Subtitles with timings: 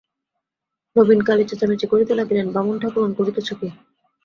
[0.95, 3.67] নবীনকালী চেঁচামেচি করিতে লাগিলেন, বামুন-ঠাকরুন, করিতেছ কী!